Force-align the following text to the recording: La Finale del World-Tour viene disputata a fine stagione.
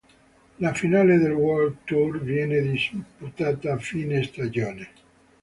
La 0.61 0.71
Finale 0.73 1.19
del 1.19 1.33
World-Tour 1.33 2.21
viene 2.23 2.59
disputata 2.61 3.73
a 3.73 3.77
fine 3.77 4.23
stagione. 4.23 4.89